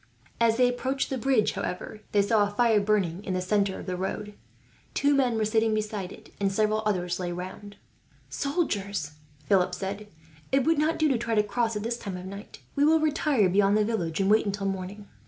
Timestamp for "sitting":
5.45-5.75